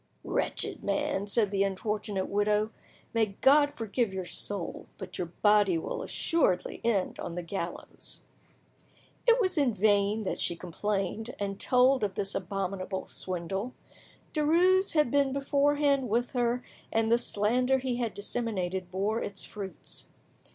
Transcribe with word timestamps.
"Wretched 0.23 0.83
man," 0.83 1.27
said 1.27 1.51
the 1.51 1.61
unfortunate 1.61 2.27
widow, 2.27 2.71
"may 3.13 3.35
God 3.41 3.71
forgive 3.75 4.11
your 4.11 4.25
soul; 4.25 4.87
but 4.97 5.19
your 5.19 5.27
body 5.43 5.77
will 5.77 6.01
assuredly 6.01 6.81
end 6.83 7.19
on 7.19 7.35
the 7.35 7.43
gallows!" 7.43 8.21
It 9.27 9.39
was 9.39 9.59
in 9.59 9.75
vain 9.75 10.23
that 10.23 10.39
she 10.39 10.55
complained, 10.55 11.35
and 11.37 11.59
told 11.59 12.03
of 12.03 12.15
this 12.15 12.33
abominable 12.33 13.05
swindle; 13.05 13.75
Derues 14.33 14.93
had 14.93 15.11
been 15.11 15.33
beforehand 15.33 16.09
with 16.09 16.31
her, 16.31 16.63
and 16.91 17.11
the 17.11 17.19
slander 17.19 17.77
he 17.77 17.97
had 17.97 18.15
disseminated 18.15 18.89
bore 18.89 19.21
its 19.21 19.43
fruits. 19.43 20.07